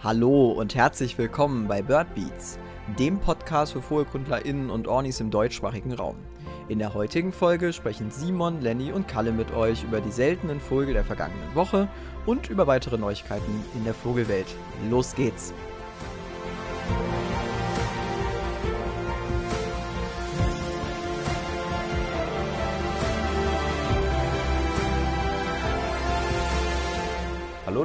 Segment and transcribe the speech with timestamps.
[0.00, 2.60] Hallo und herzlich willkommen bei Bird Beats,
[3.00, 6.14] dem Podcast für VogelkundlerInnen und Ornis im deutschsprachigen Raum.
[6.68, 10.94] In der heutigen Folge sprechen Simon, Lenny und Kalle mit euch über die seltenen Vögel
[10.94, 11.88] der vergangenen Woche
[12.26, 14.46] und über weitere Neuigkeiten in der Vogelwelt.
[14.88, 15.52] Los geht's!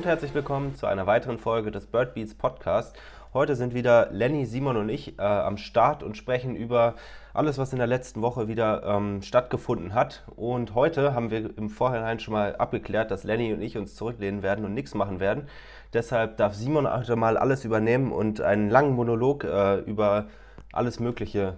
[0.03, 2.93] Und herzlich willkommen zu einer weiteren Folge des Bird Beats Podcast.
[3.33, 6.95] Heute sind wieder Lenny, Simon und ich äh, am Start und sprechen über
[7.33, 10.25] alles, was in der letzten Woche wieder ähm, stattgefunden hat.
[10.35, 14.43] Und heute haben wir im Vorhinein schon mal abgeklärt, dass Lenny und ich uns zurücklehnen
[14.43, 15.47] werden und nichts machen werden.
[15.93, 20.25] Deshalb darf Simon heute mal alles übernehmen und einen langen Monolog äh, über
[20.73, 21.55] alles Mögliche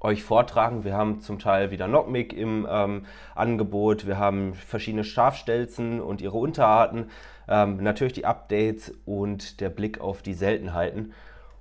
[0.00, 0.84] euch vortragen.
[0.84, 6.38] Wir haben zum Teil wieder Knockmick im ähm, Angebot, wir haben verschiedene Schafstelzen und ihre
[6.38, 7.10] Unterarten,
[7.48, 11.12] ähm, natürlich die Updates und der Blick auf die Seltenheiten.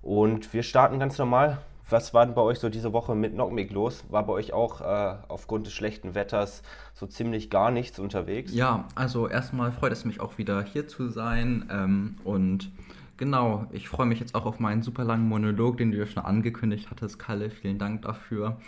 [0.02, 1.59] Und wir starten ganz normal.
[1.89, 4.05] Was war denn bei euch so diese Woche mit Knockmick los?
[4.09, 6.61] War bei euch auch äh, aufgrund des schlechten Wetters
[6.93, 8.53] so ziemlich gar nichts unterwegs?
[8.53, 12.71] Ja, also erstmal freut es mich auch wieder hier zu sein ähm, und
[13.20, 16.23] Genau, ich freue mich jetzt auch auf meinen super langen Monolog, den du ja schon
[16.23, 17.50] angekündigt hattest, Kalle.
[17.50, 18.61] Vielen Dank dafür.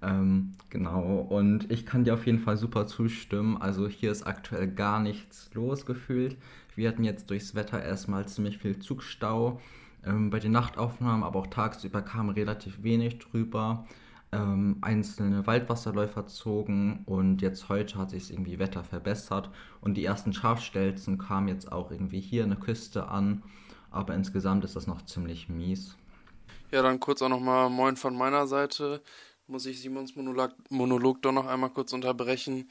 [0.00, 3.60] Ähm, genau, und ich kann dir auf jeden Fall super zustimmen.
[3.60, 6.36] Also hier ist aktuell gar nichts los gefühlt.
[6.76, 9.60] Wir hatten jetzt durchs Wetter erstmal ziemlich viel Zugstau.
[10.04, 13.86] Ähm, bei den Nachtaufnahmen, aber auch tagsüber kam relativ wenig drüber.
[14.30, 20.32] Ähm, einzelne Waldwasserläufer zogen und jetzt heute hat sich irgendwie Wetter verbessert und die ersten
[20.32, 23.42] Schafstelzen kamen jetzt auch irgendwie hier an der Küste an
[23.90, 25.96] aber insgesamt ist das noch ziemlich mies.
[26.70, 29.00] Ja, dann kurz auch nochmal Moin von meiner Seite.
[29.48, 32.68] Muss ich Simons Monolog, Monolog doch noch einmal kurz unterbrechen.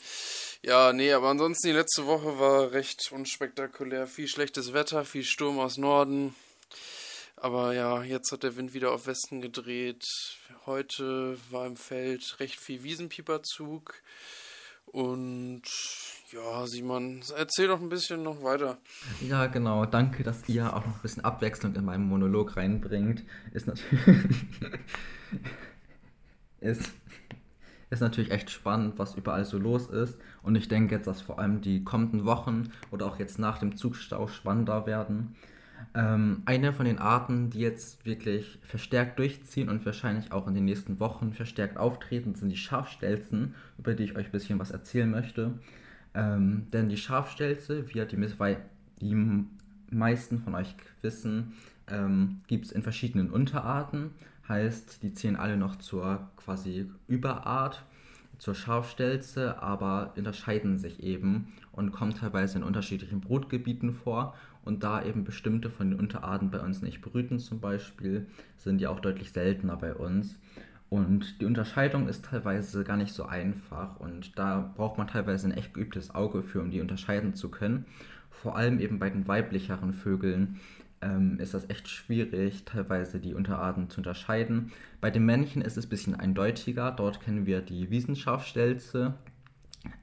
[0.61, 4.07] Ja, nee, aber ansonsten die letzte Woche war recht unspektakulär.
[4.07, 6.35] Viel schlechtes Wetter, viel Sturm aus Norden.
[7.37, 10.03] Aber ja, jetzt hat der Wind wieder auf Westen gedreht.
[10.65, 14.01] Heute war im Feld recht viel Wiesenpieperzug.
[14.85, 15.63] Und
[16.35, 18.77] ja, Simon, erzähl doch ein bisschen noch weiter.
[19.21, 19.85] Ja, genau.
[19.85, 23.23] Danke, dass ihr auch noch ein bisschen Abwechslung in meinen Monolog reinbringt.
[23.53, 24.03] Ist natürlich.
[26.59, 26.91] ist,
[27.89, 30.17] ist natürlich echt spannend, was überall so los ist.
[30.43, 33.77] Und ich denke jetzt, dass vor allem die kommenden Wochen oder auch jetzt nach dem
[33.77, 35.35] Zugstau spannender werden.
[35.93, 40.65] Ähm, eine von den Arten, die jetzt wirklich verstärkt durchziehen und wahrscheinlich auch in den
[40.65, 45.09] nächsten Wochen verstärkt auftreten, sind die Schafstelzen, über die ich euch ein bisschen was erzählen
[45.09, 45.53] möchte.
[46.15, 48.27] Ähm, denn die Schafstelze, wie die,
[49.01, 49.45] die
[49.91, 51.53] meisten von euch wissen,
[51.87, 54.11] ähm, gibt es in verschiedenen Unterarten.
[54.47, 57.83] Heißt, die zählen alle noch zur quasi Überart,
[58.37, 64.35] zur Schafstelze, aber unterscheiden sich eben und kommen teilweise in unterschiedlichen Brutgebieten vor.
[64.63, 68.25] Und da eben bestimmte von den Unterarten bei uns nicht brüten zum Beispiel,
[68.57, 70.39] sind die auch deutlich seltener bei uns.
[70.89, 75.57] Und die Unterscheidung ist teilweise gar nicht so einfach und da braucht man teilweise ein
[75.57, 77.85] echt geübtes Auge für, um die unterscheiden zu können.
[78.29, 80.59] Vor allem eben bei den weiblicheren Vögeln
[81.01, 84.71] ähm, ist das echt schwierig, teilweise die Unterarten zu unterscheiden.
[85.01, 86.91] Bei den Männchen ist es ein bisschen eindeutiger.
[86.91, 89.15] Dort kennen wir die Wiesenschafstelze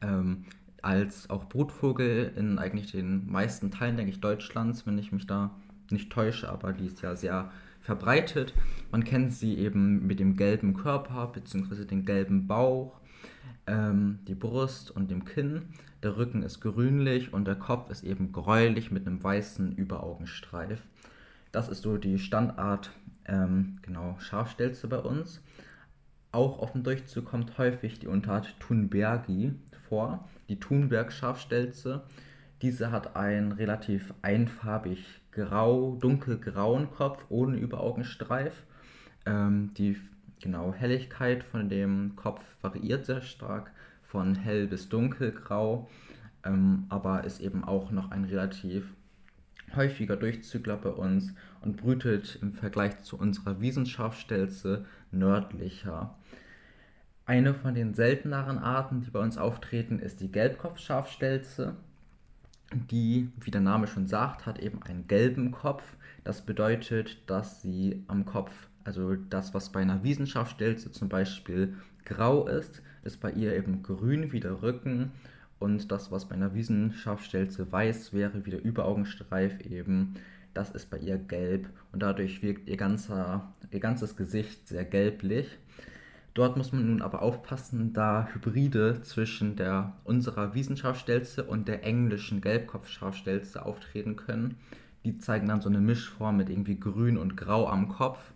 [0.00, 0.44] ähm,
[0.80, 5.50] als auch Brutvogel in eigentlich den meisten Teilen, denke ich, Deutschlands, wenn ich mich da
[5.90, 7.50] nicht täusche, aber die ist ja sehr
[7.82, 8.54] verbreitet.
[8.90, 11.84] Man kennt sie eben mit dem gelben Körper bzw.
[11.84, 13.00] dem gelben Bauch,
[13.66, 15.62] ähm, die Brust und dem Kinn.
[16.02, 20.80] Der Rücken ist grünlich und der Kopf ist eben gräulich mit einem weißen Überaugenstreif.
[21.52, 22.90] Das ist so die Standart
[23.26, 25.42] ähm, genau Schafstelze bei uns.
[26.32, 29.52] Auch auf dem Durchzug kommt häufig die Unterart Thunbergi
[29.88, 32.02] vor, die Thunberg-Schafstelze.
[32.62, 38.62] Diese hat einen relativ einfarbig grau, dunkelgrauen Kopf ohne Überaugenstreif.
[39.26, 39.96] Ähm, die
[40.40, 43.70] genau, Helligkeit von dem Kopf variiert sehr stark
[44.02, 45.88] von hell bis dunkelgrau,
[46.44, 48.84] ähm, aber ist eben auch noch ein relativ
[49.74, 56.18] häufiger Durchzügler bei uns und brütet im Vergleich zu unserer Wiesenschafstelze nördlicher.
[57.24, 61.76] Eine von den selteneren Arten, die bei uns auftreten, ist die Gelbkopfschafstelze
[62.72, 65.82] die, wie der Name schon sagt, hat eben einen gelben Kopf.
[66.24, 68.52] Das bedeutet, dass sie am Kopf,
[68.84, 71.74] also das, was bei einer Wiesenschafstelze zum Beispiel
[72.04, 75.12] grau ist, ist bei ihr eben grün wie der Rücken.
[75.58, 80.14] Und das, was bei einer Wiesenschafstelze weiß wäre, wie der Überaugenstreif eben,
[80.54, 81.68] das ist bei ihr gelb.
[81.92, 85.58] Und dadurch wirkt ihr, ganzer, ihr ganzes Gesicht sehr gelblich.
[86.34, 92.40] Dort muss man nun aber aufpassen, da Hybride zwischen der unserer Wiesenschafstelze und der englischen
[92.40, 94.56] Gelbkopfschafstelze auftreten können.
[95.04, 98.32] Die zeigen dann so eine Mischform mit irgendwie grün und grau am Kopf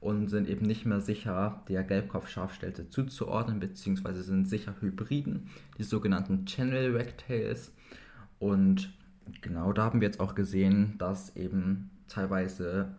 [0.00, 5.48] und sind eben nicht mehr sicher der Gelbkopf-Schafstelze zuzuordnen, beziehungsweise sind sicher Hybriden,
[5.78, 7.72] die sogenannten Channel Wagtails.
[8.38, 8.92] Und
[9.42, 12.96] genau da haben wir jetzt auch gesehen, dass eben teilweise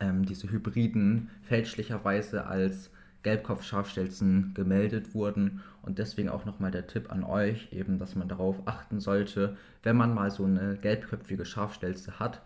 [0.00, 2.90] ähm, diese Hybriden fälschlicherweise als
[3.22, 5.62] Gelbkopf-Schafstelzen gemeldet wurden.
[5.82, 9.96] Und deswegen auch nochmal der Tipp an euch, eben, dass man darauf achten sollte, wenn
[9.96, 12.42] man mal so eine gelbköpfige Schafstelze hat,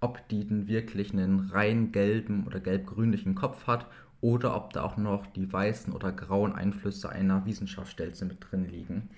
[0.00, 3.86] ob die denn wirklich einen rein gelben oder gelb-grünlichen Kopf hat
[4.20, 9.10] oder ob da auch noch die weißen oder grauen Einflüsse einer Wissenschaftsstelze mit drin liegen.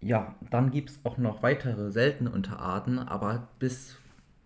[0.00, 3.96] Ja, dann gibt es auch noch weitere seltene Unterarten, aber bis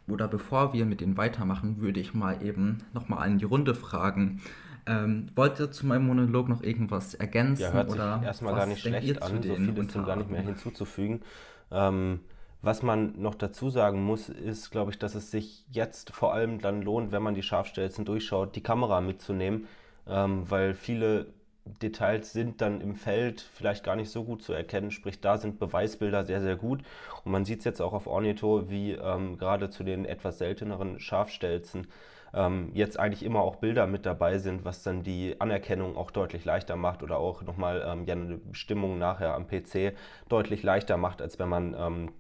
[0.08, 4.40] oder bevor wir mit denen weitermachen, würde ich mal eben nochmal an die Runde fragen.
[4.86, 7.62] Ähm, wollt ihr zu meinem Monolog noch irgendwas ergänzen?
[7.62, 10.42] Ja, hört sich erstmal gar nicht schlecht an, so viel ist dem gar nicht mehr
[10.42, 11.22] hinzuzufügen.
[11.70, 12.20] Ähm,
[12.62, 16.60] was man noch dazu sagen muss, ist, glaube ich, dass es sich jetzt vor allem
[16.60, 19.66] dann lohnt, wenn man die Scharfstelzen durchschaut, die Kamera mitzunehmen,
[20.06, 21.28] ähm, weil viele
[21.64, 24.90] Details sind dann im Feld vielleicht gar nicht so gut zu erkennen.
[24.90, 26.82] Sprich, da sind Beweisbilder sehr, sehr gut.
[27.24, 30.98] Und man sieht es jetzt auch auf Ornito, wie ähm, gerade zu den etwas selteneren
[31.00, 31.86] Scharfstelzen
[32.34, 36.44] ähm, jetzt eigentlich immer auch Bilder mit dabei sind, was dann die Anerkennung auch deutlich
[36.44, 39.94] leichter macht oder auch nochmal ähm, ja, eine Bestimmung nachher am PC
[40.28, 42.12] deutlich leichter macht, als wenn man ähm,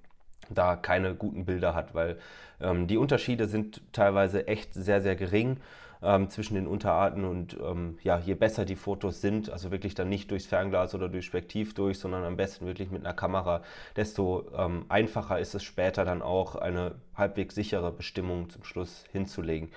[0.48, 2.18] da keine guten Bilder hat, weil
[2.60, 5.58] ähm, die Unterschiede sind teilweise echt sehr, sehr gering
[6.02, 10.08] ähm, zwischen den Unterarten und ähm, ja, je besser die Fotos sind, also wirklich dann
[10.08, 13.62] nicht durchs Fernglas oder durch Spektiv durch, sondern am besten wirklich mit einer Kamera,
[13.96, 19.70] desto ähm, einfacher ist es später dann auch eine halbwegs sichere Bestimmung zum Schluss hinzulegen.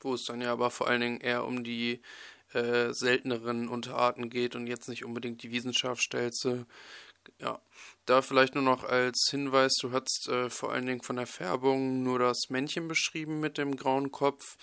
[0.00, 2.00] Wo es dann ja aber vor allen Dingen eher um die
[2.52, 6.66] äh, selteneren Unterarten geht und jetzt nicht unbedingt die Wiesenschafstelze.
[7.38, 7.60] Ja,
[8.06, 12.02] da vielleicht nur noch als Hinweis, du hast äh, vor allen Dingen von der Färbung
[12.02, 14.56] nur das Männchen beschrieben mit dem grauen Kopf.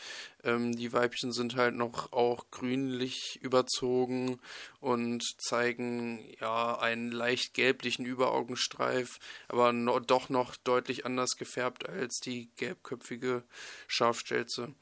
[0.44, 4.40] Ähm, die Weibchen sind halt noch auch grünlich überzogen
[4.80, 12.20] und zeigen ja einen leicht gelblichen Überaugenstreif, aber no, doch noch deutlich anders gefärbt als
[12.20, 13.44] die gelbköpfige
[13.88, 14.74] Schafstelze.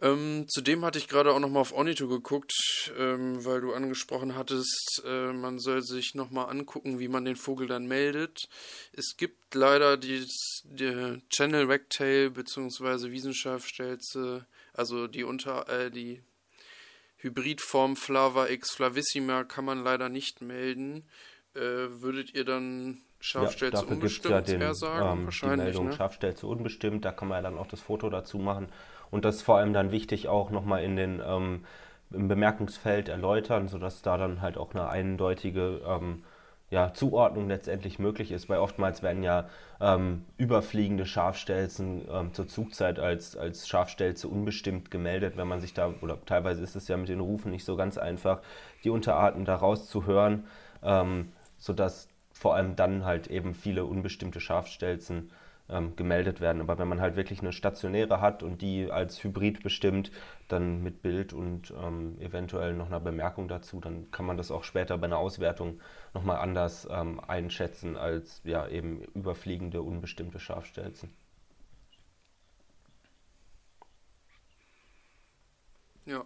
[0.00, 2.52] Ähm, zudem hatte ich gerade auch nochmal auf Onito geguckt,
[2.98, 7.66] ähm, weil du angesprochen hattest, äh, man soll sich nochmal angucken, wie man den Vogel
[7.66, 8.48] dann meldet.
[8.92, 10.26] Es gibt leider die,
[10.64, 13.10] die Channel Wagtail bzw.
[13.10, 16.22] Wiesenschafstelze, also die unter äh, die
[17.18, 21.04] Hybridform Flava x flavissima kann man leider nicht melden.
[21.54, 21.60] Äh,
[22.00, 25.20] würdet ihr dann Schafstelze ja, unbestimmt ja den, eher sagen?
[25.20, 25.58] Ähm, Wahrscheinlich.
[25.58, 25.92] Die Meldung ne?
[25.94, 28.68] Schafstelze unbestimmt, da kann man ja dann auch das Foto dazu machen.
[29.10, 31.64] Und das ist vor allem dann wichtig auch nochmal in den ähm,
[32.10, 36.22] im Bemerkungsfeld erläutern, sodass da dann halt auch eine eindeutige ähm,
[36.70, 39.48] ja, Zuordnung letztendlich möglich ist, weil oftmals werden ja
[39.80, 45.94] ähm, überfliegende Schafstelzen ähm, zur Zugzeit als, als Schafstelze unbestimmt gemeldet, wenn man sich da,
[46.02, 48.40] oder teilweise ist es ja mit den Rufen nicht so ganz einfach,
[48.84, 50.44] die Unterarten da rauszuhören,
[50.82, 55.30] ähm, sodass vor allem dann halt eben viele unbestimmte Schafstelzen
[55.68, 56.60] ähm, gemeldet werden.
[56.60, 60.10] Aber wenn man halt wirklich eine stationäre hat und die als Hybrid bestimmt,
[60.48, 64.64] dann mit Bild und ähm, eventuell noch einer Bemerkung dazu, dann kann man das auch
[64.64, 65.80] später bei einer Auswertung
[66.14, 71.10] nochmal anders ähm, einschätzen als ja eben überfliegende, unbestimmte Scharfstelzen.
[76.06, 76.24] Ja,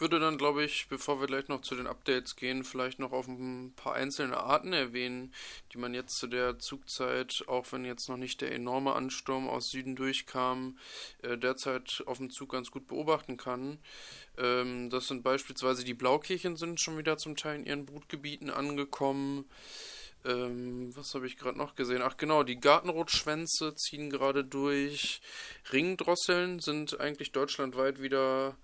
[0.00, 3.12] ich würde dann, glaube ich, bevor wir gleich noch zu den Updates gehen, vielleicht noch
[3.12, 5.30] auf ein paar einzelne Arten erwähnen,
[5.74, 9.68] die man jetzt zu der Zugzeit, auch wenn jetzt noch nicht der enorme Ansturm aus
[9.68, 10.78] Süden durchkam,
[11.20, 13.78] äh, derzeit auf dem Zug ganz gut beobachten kann.
[14.38, 19.44] Ähm, das sind beispielsweise die Blaukirchen sind schon wieder zum Teil in ihren Brutgebieten angekommen.
[20.24, 22.00] Ähm, was habe ich gerade noch gesehen?
[22.02, 25.20] Ach genau, die Gartenrotschwänze ziehen gerade durch.
[25.70, 28.56] Ringdrosseln sind eigentlich deutschlandweit wieder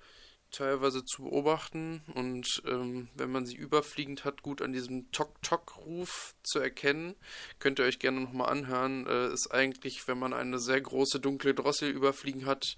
[0.50, 6.60] teilweise zu beobachten und ähm, wenn man sie überfliegend hat, gut an diesem Tok-Tok-Ruf zu
[6.60, 7.14] erkennen.
[7.58, 9.06] Könnt ihr euch gerne nochmal anhören.
[9.06, 12.76] Äh, ist eigentlich, wenn man eine sehr große dunkle Drossel überfliegen hat,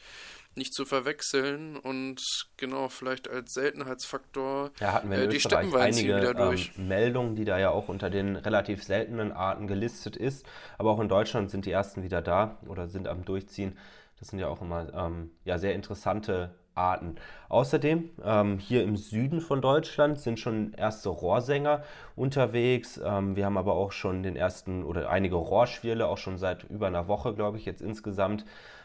[0.58, 2.20] nicht zu verwechseln und
[2.56, 6.72] genau, vielleicht als Seltenheitsfaktor ja, hatten wir in äh, die einige wieder durch.
[6.76, 10.44] Ähm, Meldungen, die da ja auch unter den relativ seltenen Arten gelistet ist,
[10.76, 13.78] aber auch in Deutschland sind die ersten wieder da oder sind am Durchziehen.
[14.18, 17.16] Das sind ja auch immer ähm, ja, sehr interessante Arten.
[17.48, 21.82] Außerdem ähm, hier im Süden von Deutschland sind schon erste Rohrsänger
[22.16, 23.00] unterwegs.
[23.04, 26.86] Ähm, wir haben aber auch schon den ersten oder einige Rohrschwirle, auch schon seit über
[26.86, 28.44] einer Woche, glaube ich, jetzt insgesamt.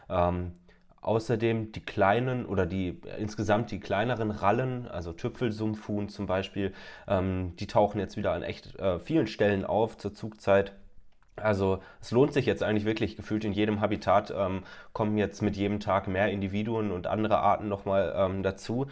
[0.09, 0.53] Ähm,
[1.01, 6.73] außerdem die kleinen oder die insgesamt die kleineren Rallen, also Tüpfelsumpfhuhn zum Beispiel,
[7.07, 10.73] ähm, die tauchen jetzt wieder an echt äh, vielen Stellen auf zur Zugzeit.
[11.35, 14.63] Also es lohnt sich jetzt eigentlich wirklich gefühlt in jedem Habitat ähm,
[14.93, 18.87] kommen jetzt mit jedem Tag mehr Individuen und andere Arten nochmal ähm, dazu.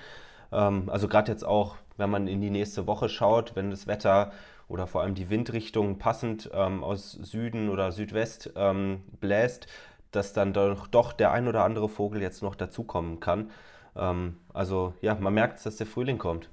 [0.51, 4.31] Ähm, also gerade jetzt auch, wenn man in die nächste Woche schaut, wenn das Wetter
[4.67, 9.67] oder vor allem die Windrichtung passend ähm, aus Süden oder Südwest ähm, bläst,
[10.11, 13.51] dass dann doch, doch der ein oder andere Vogel jetzt noch dazukommen kann.
[13.95, 16.49] Ähm, also ja, man merkt, dass der Frühling kommt.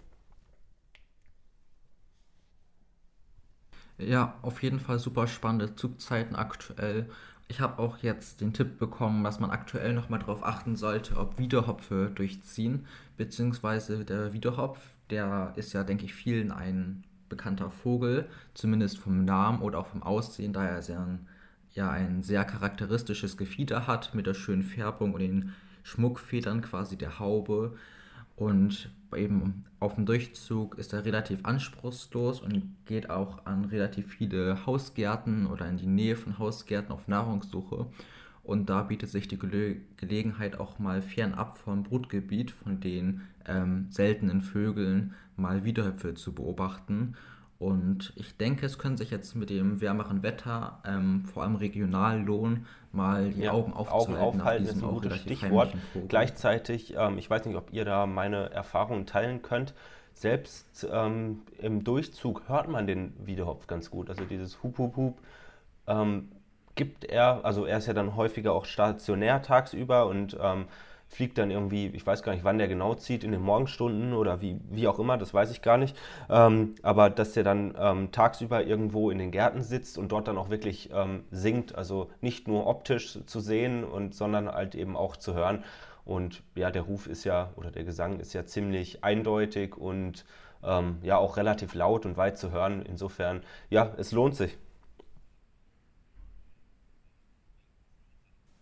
[3.98, 7.08] Ja, auf jeden Fall super spannende Zugzeiten aktuell.
[7.48, 11.38] Ich habe auch jetzt den Tipp bekommen, dass man aktuell nochmal darauf achten sollte, ob
[11.38, 12.86] Wiederhopfe durchziehen.
[13.16, 14.78] Beziehungsweise der Wiederhopf,
[15.10, 20.02] der ist ja, denke ich, vielen ein bekannter Vogel, zumindest vom Namen oder auch vom
[20.02, 21.18] Aussehen, da er sehr,
[21.74, 27.18] ja, ein sehr charakteristisches Gefieder hat mit der schönen Färbung und den Schmuckfedern quasi der
[27.18, 27.76] Haube.
[28.38, 34.64] Und eben auf dem Durchzug ist er relativ anspruchslos und geht auch an relativ viele
[34.64, 37.86] Hausgärten oder in die Nähe von Hausgärten auf Nahrungssuche.
[38.44, 43.88] Und da bietet sich die Gele Gelegenheit auch mal fernab vom Brutgebiet von den ähm,
[43.90, 47.16] seltenen Vögeln mal Wiederhöpfe zu beobachten.
[47.58, 52.20] Und ich denke, es können sich jetzt mit dem wärmeren Wetter ähm, vor allem regional
[52.20, 54.14] lohnen, mal die ja, Augen aufzuhalten.
[54.14, 55.74] Augen aufhalten ist ein gutes Stichwort.
[56.06, 59.74] Gleichzeitig, ähm, ich weiß nicht, ob ihr da meine Erfahrungen teilen könnt.
[60.14, 64.08] Selbst ähm, im Durchzug hört man den Wiederhopf ganz gut.
[64.08, 65.18] Also dieses Hup, Hup, Hup
[65.88, 66.28] ähm,
[66.76, 70.66] gibt er, also er ist ja dann häufiger auch stationär tagsüber und ähm,
[71.08, 74.40] fliegt dann irgendwie, ich weiß gar nicht, wann der genau zieht, in den Morgenstunden oder
[74.40, 75.96] wie, wie auch immer, das weiß ich gar nicht.
[76.28, 80.38] Ähm, aber dass der dann ähm, tagsüber irgendwo in den Gärten sitzt und dort dann
[80.38, 85.16] auch wirklich ähm, singt, also nicht nur optisch zu sehen, und, sondern halt eben auch
[85.16, 85.64] zu hören.
[86.04, 90.24] Und ja, der Ruf ist ja, oder der Gesang ist ja ziemlich eindeutig und
[90.64, 92.82] ähm, ja auch relativ laut und weit zu hören.
[92.82, 94.56] Insofern, ja, es lohnt sich.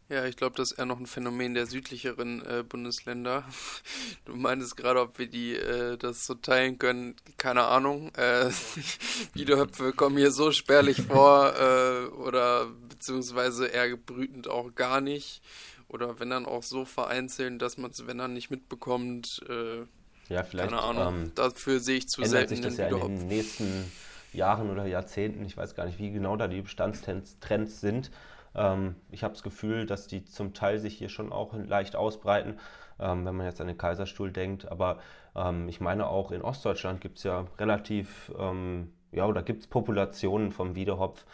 [0.08, 3.44] Ja, ich glaube, das ist eher noch ein Phänomen der südlicheren äh, Bundesländer.
[4.24, 7.14] Du meintest gerade, ob wir die äh, das so teilen können.
[7.38, 8.12] Keine Ahnung.
[8.14, 8.50] Äh,
[9.34, 15.42] Wiederhöpfe kommen hier so spärlich vor äh, oder beziehungsweise eher brütend auch gar nicht.
[15.88, 19.84] Oder wenn dann auch so vereinzelt, dass man es, wenn dann nicht mitbekommt, äh,
[20.28, 21.24] ja, vielleicht, keine Ahnung.
[21.24, 23.90] Ähm, Dafür sehe ich zu selten sich das ja in den nächsten
[24.32, 25.44] Jahren oder Jahrzehnten.
[25.44, 28.10] Ich weiß gar nicht, wie genau da die Bestandstrends sind.
[28.56, 32.58] Ähm, ich habe das Gefühl, dass die zum Teil sich hier schon auch leicht ausbreiten,
[32.98, 34.70] ähm, wenn man jetzt an den Kaiserstuhl denkt.
[34.70, 34.98] Aber
[35.36, 39.66] ähm, ich meine auch in Ostdeutschland gibt es ja relativ, ähm, ja, oder gibt es
[39.68, 41.26] Populationen vom Wiederhopf.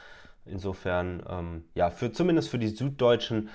[0.44, 3.48] Insofern, ähm, ja, für, zumindest für die Süddeutschen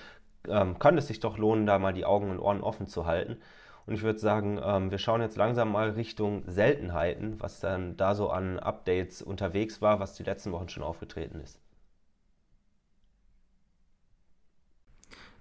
[0.79, 3.37] kann es sich doch lohnen, da mal die Augen und Ohren offen zu halten.
[3.85, 8.15] Und ich würde sagen, ähm, wir schauen jetzt langsam mal Richtung Seltenheiten, was dann da
[8.15, 11.59] so an Updates unterwegs war, was die letzten Wochen schon aufgetreten ist.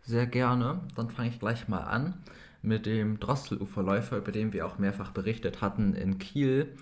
[0.06, 0.82] Sehr gerne.
[0.94, 2.14] Dann fange ich gleich mal an
[2.62, 6.76] mit dem Drosseluferläufer, über den wir auch mehrfach berichtet hatten in Kiel.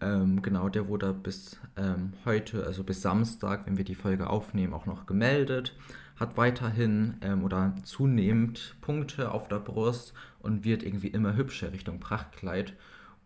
[0.00, 4.72] Ähm, genau, der wurde bis ähm, heute, also bis Samstag, wenn wir die Folge aufnehmen,
[4.72, 5.76] auch noch gemeldet.
[6.16, 12.00] Hat weiterhin ähm, oder zunehmend Punkte auf der Brust und wird irgendwie immer hübscher Richtung
[12.00, 12.72] Prachtkleid.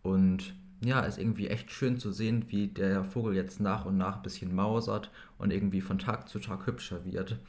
[0.01, 4.17] Und ja, ist irgendwie echt schön zu sehen, wie der Vogel jetzt nach und nach
[4.17, 7.39] ein bisschen mausert und irgendwie von Tag zu Tag hübscher wird.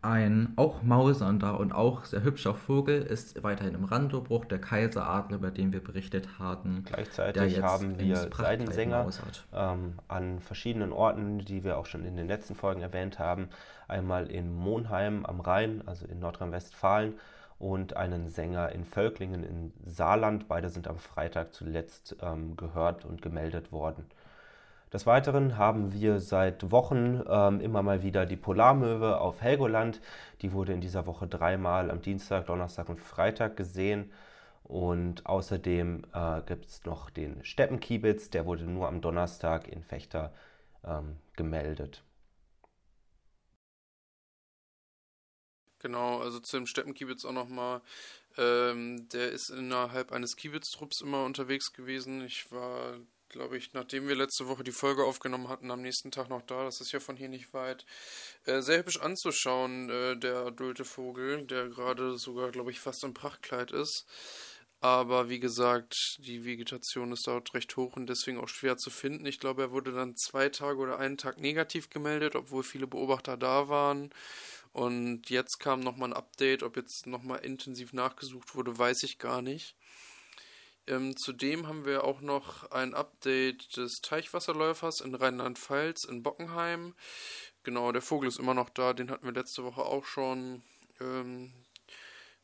[0.00, 5.50] Ein auch mausernder und auch sehr hübscher Vogel ist weiterhin im Randobruch, der Kaiseradler, über
[5.50, 6.84] den wir berichtet hatten.
[6.84, 9.08] Gleichzeitig haben wir Seidensänger
[9.52, 13.48] ähm, an verschiedenen Orten, die wir auch schon in den letzten Folgen erwähnt haben.
[13.88, 17.14] Einmal in Monheim am Rhein, also in Nordrhein-Westfalen,
[17.58, 20.46] und einen Sänger in Völklingen in Saarland.
[20.46, 24.06] Beide sind am Freitag zuletzt ähm, gehört und gemeldet worden.
[24.92, 30.00] Des Weiteren haben wir seit Wochen ähm, immer mal wieder die Polarmöwe auf Helgoland.
[30.40, 34.10] Die wurde in dieser Woche dreimal am Dienstag, Donnerstag und Freitag gesehen.
[34.64, 40.32] Und außerdem äh, gibt es noch den Steppenkiebitz, der wurde nur am Donnerstag in Fechter
[40.84, 42.02] ähm, gemeldet.
[45.80, 47.82] Genau, also zu dem Steppenkiebitz auch nochmal.
[48.36, 52.24] Ähm, der ist innerhalb eines Kiebitztrupps immer unterwegs gewesen.
[52.24, 52.98] Ich war
[53.38, 56.64] glaube ich, nachdem wir letzte Woche die Folge aufgenommen hatten, am nächsten Tag noch da.
[56.64, 57.86] Das ist ja von hier nicht weit.
[58.46, 63.14] Äh, sehr hübsch anzuschauen, äh, der adulte Vogel, der gerade sogar, glaube ich, fast im
[63.14, 64.06] Prachtkleid ist.
[64.80, 69.24] Aber wie gesagt, die Vegetation ist dort recht hoch und deswegen auch schwer zu finden.
[69.24, 73.36] Ich glaube, er wurde dann zwei Tage oder einen Tag negativ gemeldet, obwohl viele Beobachter
[73.36, 74.10] da waren.
[74.72, 76.64] Und jetzt kam nochmal ein Update.
[76.64, 79.76] Ob jetzt nochmal intensiv nachgesucht wurde, weiß ich gar nicht.
[80.88, 86.94] Ähm, zudem haben wir auch noch ein Update des Teichwasserläufers in Rheinland-Pfalz in Bockenheim.
[87.62, 90.62] genau, der Vogel ist immer noch da, den hatten wir letzte Woche auch schon.
[91.00, 91.52] Ähm,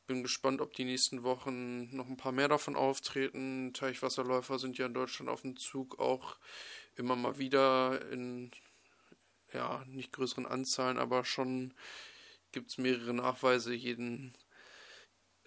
[0.06, 3.72] bin gespannt, ob die nächsten Wochen noch ein paar mehr davon auftreten.
[3.72, 6.36] Teichwasserläufer sind ja in Deutschland auf dem Zug auch
[6.96, 8.50] immer mal wieder in
[9.54, 11.72] ja, nicht größeren Anzahlen, aber schon
[12.52, 14.36] gibt es mehrere Nachweise jeden,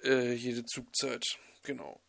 [0.03, 1.37] äh, jede Zugzeit.
[1.61, 2.01] Genau.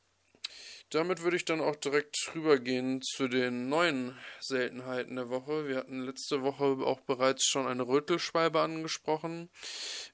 [0.90, 5.68] Damit würde ich dann auch direkt rübergehen zu den neuen Seltenheiten der Woche.
[5.68, 9.50] Wir hatten letzte Woche auch bereits schon eine Rötelschwalbe angesprochen.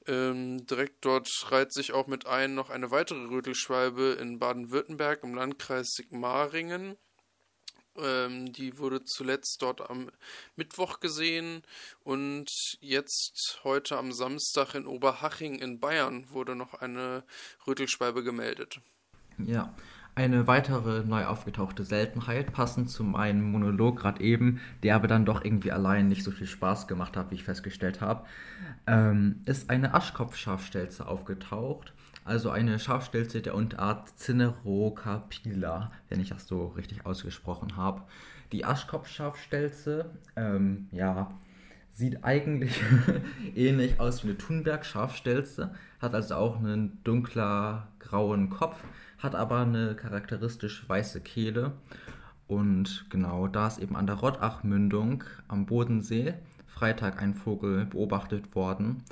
[0.09, 5.37] Ähm, direkt dort reiht sich auch mit ein noch eine weitere Rötelschwalbe in Baden-Württemberg im
[5.37, 6.97] Landkreis Sigmaringen.
[7.97, 10.11] Ähm, die wurde zuletzt dort am
[10.57, 11.63] Mittwoch gesehen
[12.03, 12.51] und
[12.81, 17.23] jetzt heute am Samstag in Oberhaching in Bayern wurde noch eine
[17.65, 18.81] Rötelschwalbe gemeldet.
[19.39, 19.73] Ja,
[20.15, 25.45] eine weitere neu aufgetauchte Seltenheit, passend zu meinem Monolog gerade eben, der aber dann doch
[25.45, 28.25] irgendwie allein nicht so viel Spaß gemacht hat, wie ich festgestellt habe,
[28.87, 31.93] ähm, ist eine Aschkopfschafstelze aufgetaucht.
[32.25, 38.03] Also eine Schafstelze der Unterart Cinerocapilla, wenn ich das so richtig ausgesprochen habe.
[38.53, 40.07] Die Aschkopfschafstelze,
[40.37, 41.31] ähm, ja,
[41.93, 42.81] sieht eigentlich
[43.55, 48.83] ähnlich aus wie eine Thunberg-Schafstelze, hat also auch einen dunkler grauen Kopf
[49.25, 51.73] hat aber eine charakteristisch weiße Kehle.
[52.47, 56.35] Und genau da ist eben an der Rottach-Mündung am Bodensee
[56.67, 59.03] Freitag ein Vogel beobachtet worden.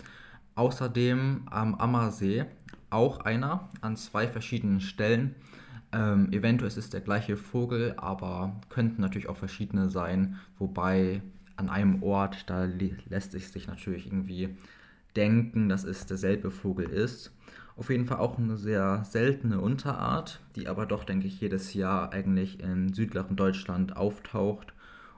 [0.54, 2.44] Außerdem am Ammersee
[2.90, 5.34] auch einer an zwei verschiedenen Stellen.
[5.92, 10.38] Ähm, eventuell ist es der gleiche Vogel, aber könnten natürlich auch verschiedene sein.
[10.58, 11.22] Wobei
[11.56, 14.56] an einem Ort, da lässt es sich natürlich irgendwie
[15.16, 17.32] denken, dass es derselbe Vogel ist.
[17.76, 22.12] Auf jeden Fall auch eine sehr seltene Unterart, die aber doch, denke ich, jedes Jahr
[22.12, 24.74] eigentlich in südlichen Deutschland auftaucht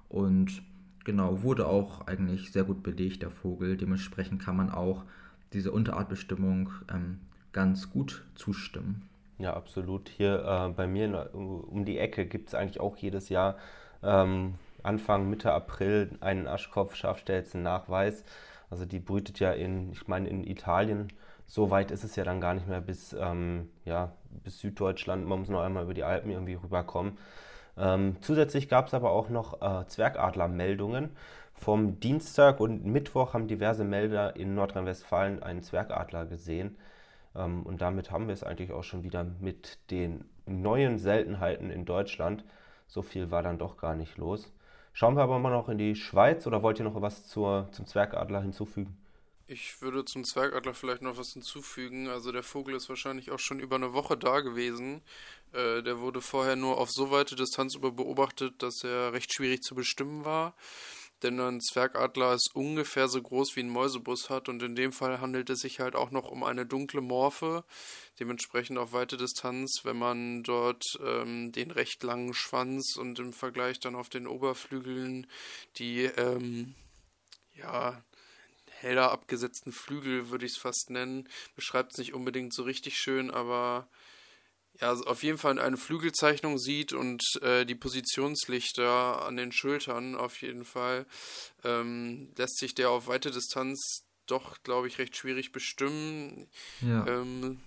[0.08, 0.62] und
[1.04, 3.76] genau, wurde auch eigentlich sehr gut belegt, der Vogel.
[3.76, 5.04] Dementsprechend kann man auch
[5.52, 7.20] diese Unterartbestimmung ähm,
[7.52, 9.02] ganz gut zustimmen.
[9.38, 10.09] Ja, absolut.
[10.09, 13.57] Hier äh, bei mir um die Ecke gibt es eigentlich auch jedes Jahr
[14.02, 18.24] ähm, Anfang, Mitte April einen Aschkopf-Schafstelzen-Nachweis.
[18.70, 21.09] Also die brütet ja in, ich meine, in Italien
[21.46, 25.26] so weit ist es ja dann gar nicht mehr bis, ähm, ja, bis Süddeutschland.
[25.26, 27.18] Man muss noch einmal über die Alpen irgendwie rüberkommen.
[27.76, 31.11] Ähm, zusätzlich gab es aber auch noch äh, Zwergadler-Meldungen.
[31.54, 36.76] Vom Dienstag und Mittwoch haben diverse Melder in Nordrhein-Westfalen einen Zwergadler gesehen.
[37.35, 41.85] Ähm, und damit haben wir es eigentlich auch schon wieder mit den neuen Seltenheiten in
[41.85, 42.44] Deutschland.
[42.87, 44.52] So viel war dann doch gar nicht los.
[44.92, 47.87] Schauen wir aber mal noch in die Schweiz oder wollt ihr noch was zur, zum
[47.87, 48.96] Zwergadler hinzufügen?
[49.46, 52.09] Ich würde zum Zwergadler vielleicht noch was hinzufügen.
[52.09, 55.02] Also der Vogel ist wahrscheinlich auch schon über eine Woche da gewesen.
[55.52, 59.61] Äh, der wurde vorher nur auf so weite Distanz über beobachtet, dass er recht schwierig
[59.61, 60.57] zu bestimmen war.
[61.22, 65.20] Denn ein Zwergadler ist ungefähr so groß wie ein Mäusebus hat und in dem Fall
[65.20, 67.64] handelt es sich halt auch noch um eine dunkle Morphe.
[68.18, 73.78] Dementsprechend auf weite Distanz, wenn man dort ähm, den recht langen Schwanz und im Vergleich
[73.78, 75.26] dann auf den Oberflügeln
[75.76, 76.74] die ähm,
[77.54, 78.02] ja
[78.85, 81.29] heller abgesetzten Flügel, würde ich es fast nennen.
[81.57, 83.88] Beschreibt es nicht unbedingt so richtig schön, aber
[84.81, 90.16] ja, also auf jeden Fall eine Flügelzeichnung sieht und äh, die Positionslichter an den Schultern
[90.16, 91.07] auf jeden Fall,
[91.62, 96.49] ähm, lässt sich der auf weite Distanz doch, glaube ich, recht schwierig bestimmen.
[96.81, 97.07] Ja.
[97.07, 97.61] Ähm,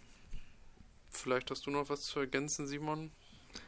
[1.09, 3.11] vielleicht hast du noch was zu ergänzen, Simon?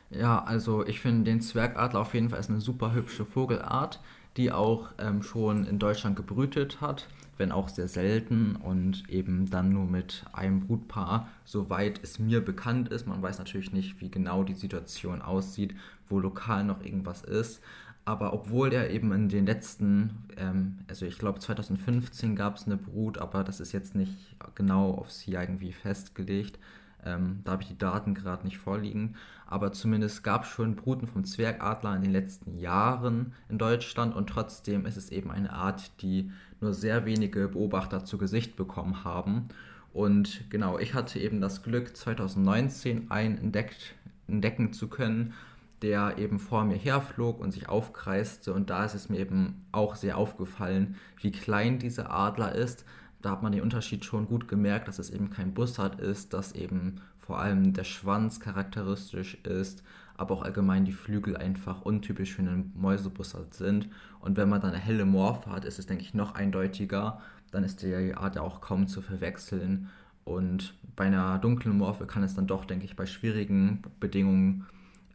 [0.10, 4.02] Ja, also ich finde den Zwergadler auf jeden Fall ist eine super hübsche Vogelart,
[4.38, 7.08] die auch ähm, schon in Deutschland gebrütet hat
[7.39, 12.89] wenn auch sehr selten und eben dann nur mit einem Brutpaar, soweit es mir bekannt
[12.89, 13.08] ist.
[13.08, 15.74] Man weiß natürlich nicht, wie genau die Situation aussieht,
[16.10, 17.62] wo lokal noch irgendwas ist.
[18.04, 22.76] Aber obwohl er eben in den letzten, ähm, also ich glaube 2015 gab es eine
[22.76, 26.60] Brut, aber das ist jetzt nicht genau auf sie irgendwie festgelegt.
[27.06, 29.16] Ähm, da habe ich die Daten gerade nicht vorliegen.
[29.46, 34.28] Aber zumindest gab es schon Bruten vom Zwergadler in den letzten Jahren in Deutschland und
[34.28, 36.32] trotzdem ist es eben eine Art, die
[36.62, 39.50] nur sehr wenige Beobachter zu Gesicht bekommen haben.
[39.94, 43.96] Und genau, ich hatte eben das Glück, 2019 einen entdeckt,
[44.28, 45.34] entdecken zu können,
[45.82, 48.54] der eben vor mir herflog und sich aufkreiste.
[48.54, 52.86] Und da ist es mir eben auch sehr aufgefallen, wie klein dieser Adler ist.
[53.21, 56.53] Da hat man den Unterschied schon gut gemerkt, dass es eben kein Bussard ist, dass
[56.53, 59.84] eben vor allem der Schwanz charakteristisch ist,
[60.17, 63.88] aber auch allgemein die Flügel einfach untypisch für einen Mäusebussard sind.
[64.19, 67.21] Und wenn man dann eine helle Morphe hat, ist es, denke ich, noch eindeutiger.
[67.51, 69.89] Dann ist die Art ja auch kaum zu verwechseln.
[70.25, 74.65] Und bei einer dunklen Morphe kann es dann doch, denke ich, bei schwierigen Bedingungen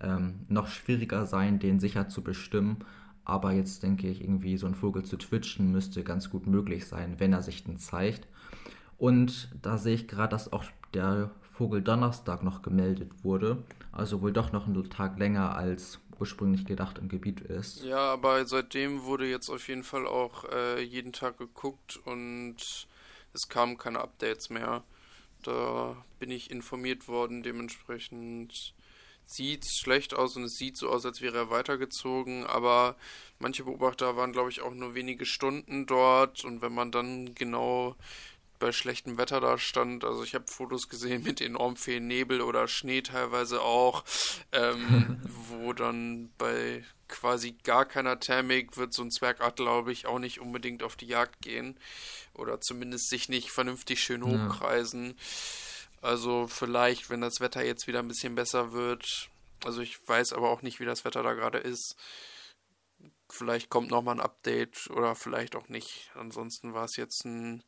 [0.00, 2.78] ähm, noch schwieriger sein, den sicher zu bestimmen.
[3.24, 7.18] Aber jetzt denke ich, irgendwie so ein Vogel zu twitchen müsste ganz gut möglich sein,
[7.18, 8.26] wenn er sich denn zeigt.
[8.98, 13.62] Und da sehe ich gerade, dass auch der Vogel Donnerstag noch gemeldet wurde.
[13.92, 17.82] Also wohl doch noch einen Tag länger als ursprünglich gedacht im Gebiet ist.
[17.84, 22.56] Ja, aber seitdem wurde jetzt auf jeden Fall auch äh, jeden Tag geguckt und
[23.32, 24.82] es kamen keine Updates mehr.
[25.42, 28.74] Da bin ich informiert worden, dementsprechend
[29.26, 32.96] sieht schlecht aus und es sieht so aus, als wäre er weitergezogen, aber
[33.38, 37.96] manche Beobachter waren, glaube ich, auch nur wenige Stunden dort und wenn man dann genau
[38.58, 40.04] bei schlechtem Wetter da stand.
[40.04, 44.04] Also ich habe Fotos gesehen mit enorm viel Nebel oder Schnee teilweise auch,
[44.52, 50.18] ähm, wo dann bei quasi gar keiner Thermik wird so ein Zwergart, glaube ich, auch
[50.18, 51.76] nicht unbedingt auf die Jagd gehen
[52.32, 55.08] oder zumindest sich nicht vernünftig schön hochkreisen.
[55.08, 55.14] Ja.
[56.04, 59.30] Also vielleicht, wenn das Wetter jetzt wieder ein bisschen besser wird.
[59.64, 61.96] Also ich weiß aber auch nicht, wie das Wetter da gerade ist.
[63.30, 66.10] Vielleicht kommt nochmal ein Update oder vielleicht auch nicht.
[66.14, 67.64] Ansonsten war es jetzt ein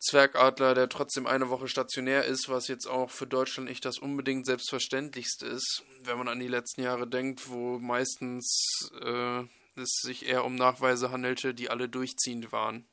[0.00, 4.44] Zwergadler, der trotzdem eine Woche stationär ist, was jetzt auch für Deutschland nicht das unbedingt
[4.44, 9.44] selbstverständlichste ist, wenn man an die letzten Jahre denkt, wo meistens äh,
[9.76, 12.84] es sich eher um Nachweise handelte, die alle durchziehend waren.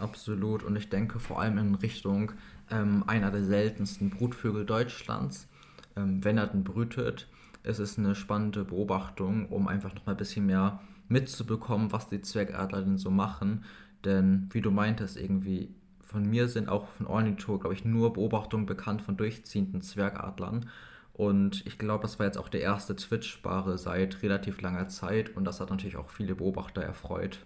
[0.00, 2.32] Absolut, und ich denke vor allem in Richtung
[2.70, 5.48] ähm, einer der seltensten Brutvögel Deutschlands.
[5.96, 7.28] Ähm, wenn er denn brütet,
[7.62, 12.22] ist es eine spannende Beobachtung, um einfach noch mal ein bisschen mehr mitzubekommen, was die
[12.22, 13.64] Zwergadler denn so machen.
[14.04, 18.66] Denn wie du meintest, irgendwie von mir sind auch von Ornitho, glaube ich, nur Beobachtungen
[18.66, 20.68] bekannt von durchziehenden Zwergadlern.
[21.12, 25.44] Und ich glaube, das war jetzt auch der erste Twitch-Bare seit relativ langer Zeit und
[25.44, 27.40] das hat natürlich auch viele Beobachter erfreut.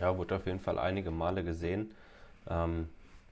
[0.00, 1.92] Ja, wurde auf jeden Fall einige Male gesehen.
[2.48, 2.88] Ähm,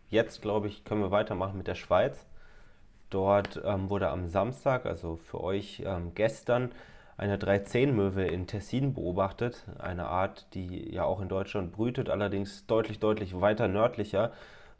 [0.08, 2.26] jetzt, glaube ich, können wir weitermachen mit der Schweiz.
[3.10, 6.72] Dort ähm, wurde am Samstag, also für euch ähm, gestern,
[7.16, 9.64] eine 310-Möwe in Tessin beobachtet.
[9.78, 14.32] Eine Art, die ja auch in Deutschland brütet, allerdings deutlich, deutlich weiter nördlicher,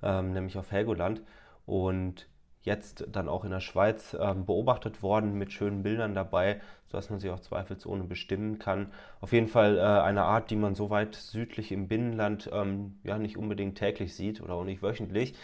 [0.03, 1.23] ähm, nämlich auf Helgoland.
[1.65, 2.29] Und
[2.67, 7.21] jetzt dann auch in der Schweiz ähm, beobachtet worden mit schönen Bildern dabei, sodass man
[7.21, 8.93] sie auch zweifelsohne bestimmen kann.
[9.21, 13.19] Auf jeden Fall äh, eine Art, die man so weit südlich im Binnenland ähm, ja
[13.19, 15.35] nicht unbedingt täglich sieht oder auch nicht wöchentlich.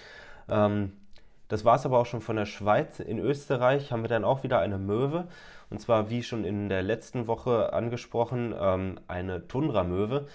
[0.49, 0.93] Ähm,
[1.49, 2.99] das war es aber auch schon von der Schweiz.
[2.99, 5.29] In Österreich haben wir dann auch wieder eine Möwe.
[5.71, 10.27] Und zwar, wie schon in der letzten Woche angesprochen, ähm, eine Tundramöwe.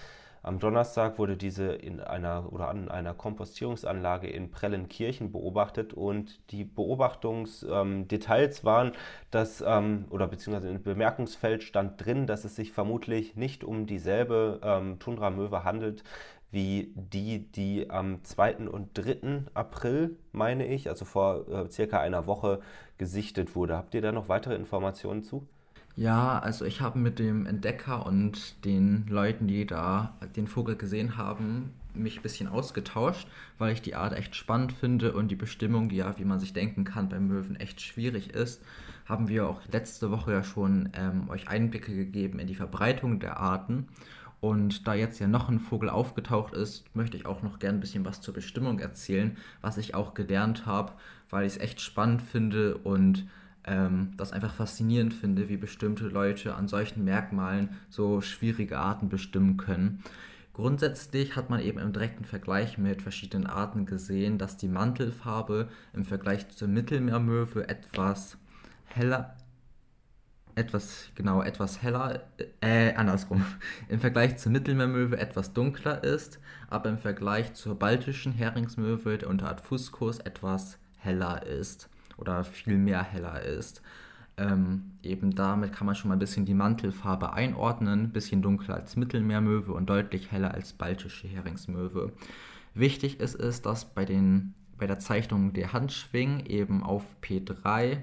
[0.42, 6.64] Am Donnerstag wurde diese in einer oder an einer Kompostierungsanlage in Prellenkirchen beobachtet und die
[6.64, 8.92] Beobachtungsdetails ähm, waren,
[9.30, 14.60] dass ähm, oder beziehungsweise im Bemerkungsfeld stand drin, dass es sich vermutlich nicht um dieselbe
[14.62, 16.04] ähm, Tundramöwe handelt
[16.50, 18.68] wie die, die am 2.
[18.68, 19.44] und 3.
[19.54, 22.60] April, meine ich, also vor äh, circa einer Woche
[22.96, 23.76] gesichtet wurde.
[23.76, 25.46] Habt ihr da noch weitere Informationen zu?
[25.98, 31.16] Ja, also ich habe mit dem Entdecker und den Leuten, die da den Vogel gesehen
[31.16, 33.26] haben, mich ein bisschen ausgetauscht,
[33.58, 36.84] weil ich die Art echt spannend finde und die Bestimmung, ja, wie man sich denken
[36.84, 38.62] kann, beim Möwen echt schwierig ist,
[39.06, 43.38] haben wir auch letzte Woche ja schon ähm, euch Einblicke gegeben in die Verbreitung der
[43.38, 43.88] Arten.
[44.40, 47.80] Und da jetzt ja noch ein Vogel aufgetaucht ist, möchte ich auch noch gern ein
[47.80, 50.92] bisschen was zur Bestimmung erzählen, was ich auch gelernt habe,
[51.28, 53.26] weil ich es echt spannend finde und
[53.68, 59.56] ähm, das einfach faszinierend finde, wie bestimmte Leute an solchen Merkmalen so schwierige Arten bestimmen
[59.56, 60.02] können.
[60.54, 66.04] Grundsätzlich hat man eben im direkten Vergleich mit verschiedenen Arten gesehen, dass die Mantelfarbe im
[66.04, 68.38] Vergleich zur Mittelmeermöwe etwas
[68.86, 69.36] heller,
[70.56, 72.22] etwas, genau, etwas heller,
[72.60, 73.44] äh, andersrum,
[73.88, 79.60] im Vergleich zur Mittelmeermöwe etwas dunkler ist, aber im Vergleich zur baltischen Heringsmöwe der Unterart
[79.60, 83.82] Fuscus etwas heller ist oder viel mehr heller ist.
[84.36, 88.76] Ähm, eben damit kann man schon mal ein bisschen die Mantelfarbe einordnen, ein bisschen dunkler
[88.76, 92.12] als Mittelmeermöwe und deutlich heller als baltische Heringsmöwe.
[92.74, 97.98] Wichtig ist es, dass bei, den, bei der Zeichnung der Handschwingen eben auf P3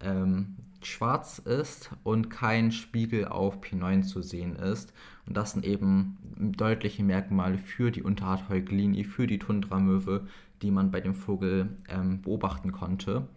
[0.00, 4.92] ähm, schwarz ist und kein Spiegel auf P9 zu sehen ist.
[5.26, 10.26] Und das sind eben deutliche Merkmale für die Unterart Heuglini, für die Tundramöwe,
[10.62, 13.28] die man bei dem Vogel ähm, beobachten konnte.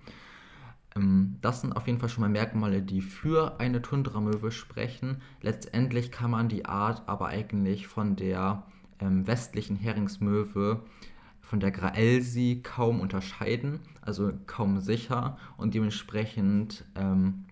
[0.96, 5.22] Ähm, das sind auf jeden Fall schon mal Merkmale, die für eine Tundramöwe sprechen.
[5.42, 8.64] Letztendlich kann man die Art aber eigentlich von der
[9.00, 10.84] ähm, westlichen Heringsmöwe
[11.42, 17.46] von der Graelsi kaum unterscheiden, also kaum sicher und dementsprechend ähm,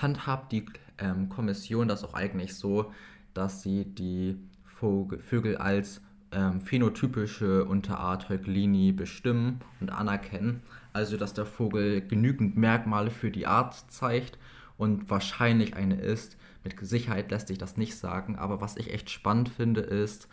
[0.00, 0.64] handhabt die
[0.98, 2.92] ähm, Kommission das auch eigentlich so,
[3.34, 6.00] dass sie die Vogel, Vögel als
[6.32, 10.62] ähm, phänotypische Unterart Heuglini bestimmen und anerkennen,
[10.92, 14.38] also dass der Vogel genügend Merkmale für die Art zeigt
[14.76, 19.10] und wahrscheinlich eine ist, mit Sicherheit lässt sich das nicht sagen, aber was ich echt
[19.10, 20.28] spannend finde, ist,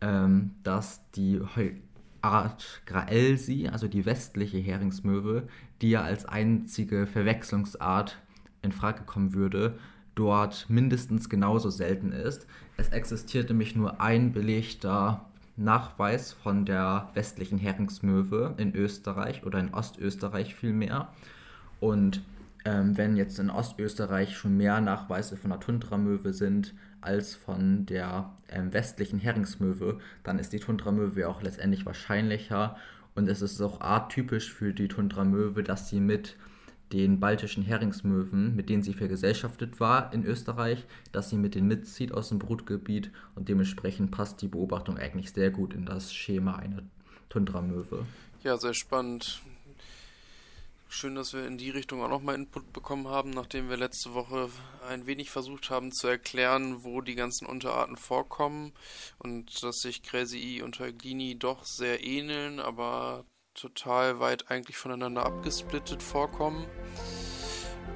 [0.00, 1.40] ähm, dass die
[2.22, 5.48] Art Graelsi, also die westliche Heringsmöwe,
[5.80, 8.18] die ja als einzige Verwechslungsart
[8.62, 9.78] in Frage kommen würde,
[10.14, 12.46] dort mindestens genauso selten ist.
[12.76, 15.29] Es existiert nämlich nur ein belegter
[15.60, 21.08] Nachweis von der westlichen Heringsmöwe in Österreich oder in Ostösterreich vielmehr.
[21.80, 22.22] Und
[22.64, 28.30] ähm, wenn jetzt in Ostösterreich schon mehr Nachweise von der Tundramöwe sind als von der
[28.48, 32.76] ähm, westlichen Heringsmöwe, dann ist die Tundramöwe auch letztendlich wahrscheinlicher.
[33.14, 36.36] Und es ist auch arttypisch für die Tundramöwe, dass sie mit
[36.92, 42.12] den baltischen Heringsmöwen, mit denen sie vergesellschaftet war in Österreich, dass sie mit denen mitzieht
[42.12, 46.82] aus dem Brutgebiet und dementsprechend passt die Beobachtung eigentlich sehr gut in das Schema einer
[47.28, 48.06] Tundramöwe.
[48.42, 49.40] Ja, sehr spannend.
[50.92, 54.50] Schön, dass wir in die Richtung auch nochmal Input bekommen haben, nachdem wir letzte Woche
[54.88, 58.72] ein wenig versucht haben zu erklären, wo die ganzen Unterarten vorkommen
[59.18, 63.24] und dass sich Gräsii und Heuglini doch sehr ähneln, aber
[63.60, 66.66] total weit eigentlich voneinander abgesplittet vorkommen.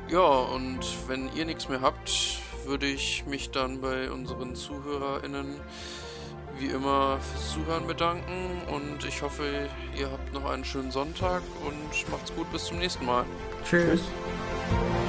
[0.08, 5.60] Ja, und wenn ihr nichts mehr habt, würde ich mich dann bei unseren ZuhörerInnen
[6.58, 12.10] wie immer fürs Zuhören bedanken und ich hoffe, ihr habt noch einen schönen Sonntag und
[12.10, 13.24] macht's gut bis zum nächsten Mal.
[13.64, 14.00] Tschüss.
[14.00, 15.03] Tschüss.